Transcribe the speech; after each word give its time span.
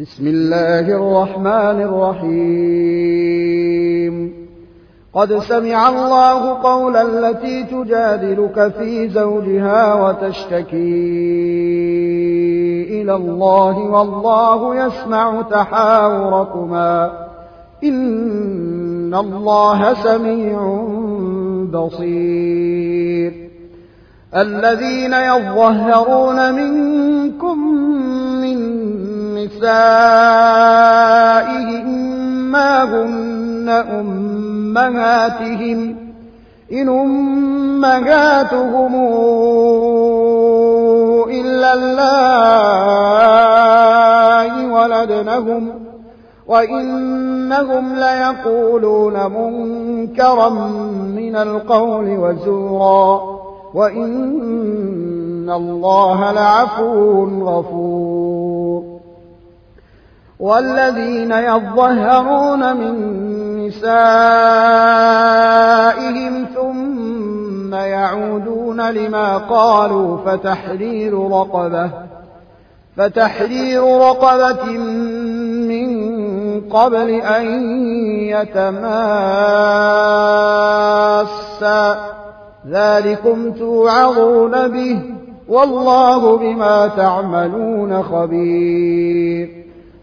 بسم 0.00 0.26
الله 0.26 0.80
الرحمن 0.80 1.82
الرحيم. 1.82 3.36
قد 5.14 5.38
سمع 5.38 5.88
الله 5.88 6.62
قول 6.62 6.96
التي 6.96 7.64
تجادلك 7.64 8.72
في 8.78 9.08
زوجها 9.08 9.94
وتشتكي 9.94 10.72
إلى 13.02 13.14
الله 13.14 13.78
والله 13.78 14.86
يسمع 14.86 15.42
تحاوركما. 15.42 17.12
إن 17.84 19.14
الله 19.14 19.94
سميع 19.94 20.82
بصير. 21.72 23.32
الذين 24.36 25.12
يظهرون 25.12 26.54
منكم 26.54 27.75
نسائهم 29.56 31.06
ما 32.52 32.84
هن 32.84 33.68
أمهاتهم 34.78 35.96
إن 36.72 36.88
أمهاتهم 37.84 38.94
إلا 41.30 41.74
الله 41.74 42.16
ولدنهم 44.72 45.68
وإنهم 46.46 47.96
ليقولون 47.96 49.14
منكرا 49.32 50.48
من 51.16 51.36
القول 51.36 52.18
وزورا 52.18 53.36
وإن 53.74 55.50
الله 55.50 56.32
لعفو 56.32 57.24
غفور 57.24 57.85
والذين 60.40 61.32
يظهرون 61.32 62.76
من 62.76 63.16
نسائهم 63.66 64.06
ثم 66.54 67.74
يعودون 67.74 68.90
لما 68.90 69.38
قالوا 69.38 70.16
فتحرير 70.16 71.30
رقبة 71.30 71.90
فتحرير 72.96 73.98
رقبة 73.98 74.64
من 75.68 76.06
قبل 76.70 77.10
أن 77.10 77.46
يتماسا. 78.20 78.96
ذلكم 82.70 83.52
توعظون 83.52 84.68
به 84.68 85.02
والله 85.48 86.36
بما 86.36 86.86
تعملون 86.86 88.02
خبير. 88.02 89.66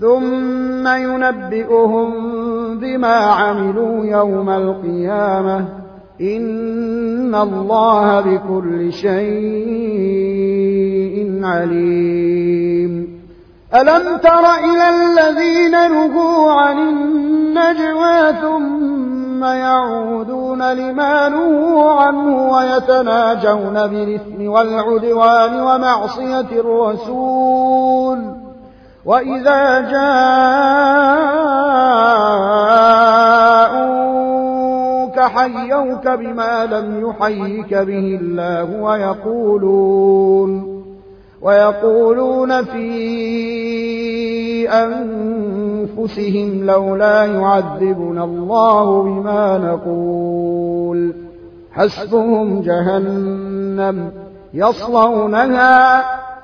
ثم 0.00 0.86
ينبئهم 0.86 2.10
بما 2.78 3.16
عملوا 3.16 4.04
يوم 4.04 4.50
القيامة. 4.50 5.64
إن 6.20 7.34
الله 7.34 8.20
بكل 8.20 8.92
شيء 8.92 9.12
عليم. 11.44 13.22
ألم 13.74 14.16
تر 14.16 14.54
إلى 14.54 14.88
الذين 14.90 15.70
نهوا 15.70 16.52
عن 16.52 16.78
النجوى 16.78 18.32
ثم 18.42 19.44
يعودون 19.44 20.72
لما 20.72 21.28
نهوا 21.28 21.92
عنه 21.92 22.52
ويتناجون 22.52 23.74
بالإثم 23.74 24.48
والعدوان 24.48 25.60
ومعصية 25.60 26.60
الرسول؟ 26.60 28.41
وإذا 29.04 29.80
جاءوك 29.80 30.32
حيوك 35.20 36.08
بما 36.08 36.66
لم 36.66 37.08
يحيك 37.08 37.74
به 37.74 38.18
الله 38.20 38.80
ويقولون 38.82 40.72
ويقولون 41.42 42.64
في 42.64 42.82
أنفسهم 44.70 46.66
لولا 46.66 47.24
يعذبنا 47.24 48.24
الله 48.24 49.02
بما 49.02 49.58
نقول 49.58 51.14
حسبهم 51.72 52.60
جهنم 52.60 54.12
يصلونها 54.54 56.04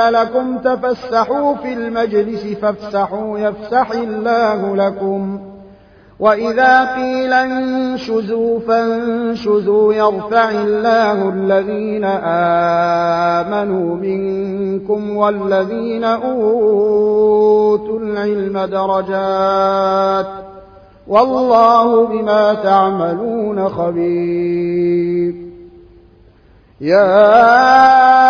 قيل 0.00 0.12
لكم 0.12 0.58
تفسحوا 0.58 1.54
في 1.54 1.72
المجلس 1.72 2.46
فافسحوا 2.46 3.38
يفسح 3.38 3.90
الله 3.90 4.76
لكم. 4.76 5.40
وإذا 6.20 6.94
قيل 6.94 7.32
انشزوا 7.32 8.58
فانشزوا 8.60 9.94
يرفع 9.94 10.50
الله 10.50 11.28
الذين 11.28 12.04
آمنوا 13.44 13.96
منكم 13.96 15.16
والذين 15.16 16.04
أوتوا 16.04 17.98
العلم 17.98 18.58
درجات. 18.58 20.26
والله 21.08 22.06
بما 22.06 22.54
تعملون 22.54 23.68
خبير. 23.68 25.34
يا 26.80 28.29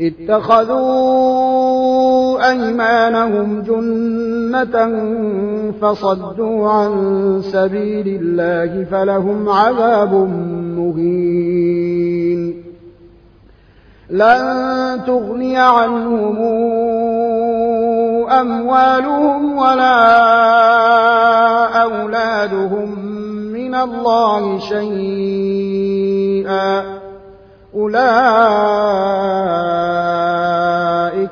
اتخذوا 0.00 1.18
أيمانهم 2.50 3.62
جنة 3.62 4.76
فصدوا 5.80 6.70
عن 6.70 6.92
سبيل 7.44 8.20
الله 8.22 8.84
فلهم 8.90 9.48
عذاب 9.48 10.14
مهين. 10.76 12.64
لن 14.10 15.00
تغني 15.06 15.56
عنهم 15.56 16.38
أموالهم 18.30 19.58
ولا 19.58 20.04
أولادهم 21.82 22.98
من 23.52 23.74
الله 23.74 24.58
شيئا. 24.58 25.98
أولئك 27.74 29.67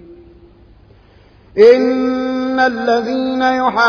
إن 1.59 2.61
الذين 2.61 3.43
يحادون 3.43 3.87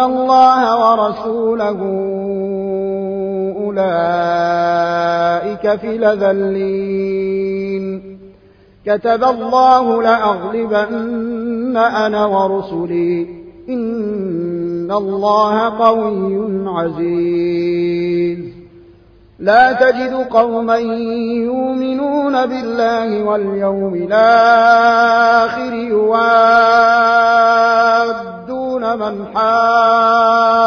الله 0.00 0.62
ورسوله 0.82 1.80
أولئك 3.66 5.00
في 5.80 5.98
لذلين 5.98 7.40
كتب 8.86 9.24
الله 9.24 10.02
لأغلبن 10.02 11.39
أنا 11.76 12.26
ورسلي 12.26 13.26
إن 13.68 14.90
الله 14.90 15.68
قوي 15.68 16.68
عزيز. 16.68 18.60
لا 19.40 19.72
تجد 19.72 20.26
قوما 20.30 20.76
يؤمنون 20.76 22.46
بالله 22.46 23.22
واليوم 23.24 23.94
الآخر 23.94 25.72
يوادون 25.74 26.50
من 28.98 29.26
حاد 29.34 30.60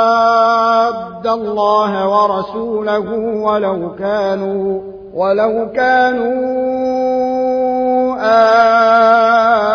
الله 1.28 2.08
ورسوله 2.08 3.10
ولو 3.44 3.96
كانوا 4.00 4.82
ولو 5.14 5.70
كانوا 5.76 6.44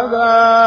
آباءهم 0.00 0.57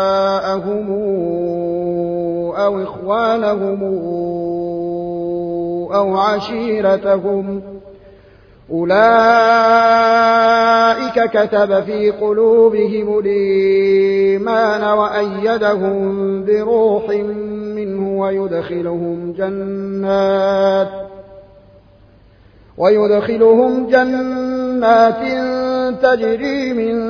أبناءهم 0.00 0.90
أو 2.56 2.82
إخوانهم 2.82 3.82
أو 5.94 6.16
عشيرتهم. 6.16 7.62
أولئك 8.72 9.00
كتب 11.30 11.82
في 11.82 12.10
قلوبهم 12.10 13.18
الإيمان 13.18 14.82
وأيدهم 14.98 16.44
بروح 16.44 17.08
منه 17.76 18.20
ويدخلهم 18.20 19.32
جنات 19.32 20.88
ويدخلهم 22.78 23.86
جنات 23.86 25.22
تجري 26.02 26.72
من 26.72 27.09